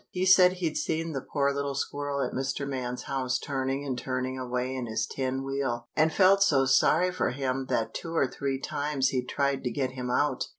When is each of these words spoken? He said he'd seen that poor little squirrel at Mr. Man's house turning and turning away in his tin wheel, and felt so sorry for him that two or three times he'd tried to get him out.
He 0.09 0.25
said 0.25 0.53
he'd 0.53 0.77
seen 0.77 1.13
that 1.13 1.27
poor 1.31 1.53
little 1.53 1.75
squirrel 1.75 2.25
at 2.25 2.33
Mr. 2.33 2.67
Man's 2.67 3.03
house 3.03 3.37
turning 3.37 3.85
and 3.85 3.95
turning 3.95 4.35
away 4.35 4.73
in 4.75 4.87
his 4.87 5.05
tin 5.05 5.43
wheel, 5.43 5.85
and 5.95 6.11
felt 6.11 6.41
so 6.41 6.65
sorry 6.65 7.11
for 7.11 7.29
him 7.29 7.67
that 7.69 7.93
two 7.93 8.15
or 8.15 8.25
three 8.25 8.59
times 8.59 9.09
he'd 9.09 9.29
tried 9.29 9.63
to 9.63 9.69
get 9.69 9.91
him 9.91 10.09
out. 10.09 10.47